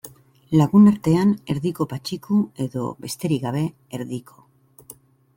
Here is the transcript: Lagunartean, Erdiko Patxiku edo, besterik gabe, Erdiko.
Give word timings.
Lagunartean, 0.59 1.33
Erdiko 1.53 1.85
Patxiku 1.91 2.39
edo, 2.65 2.85
besterik 3.05 3.43
gabe, 3.43 3.61
Erdiko. 3.99 4.47